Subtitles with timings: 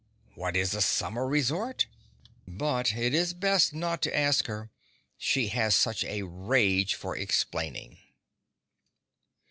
[0.33, 1.85] What is a summer resort?
[2.47, 4.71] But it is best not to ask her,
[5.15, 7.99] she has such a rage for explaining.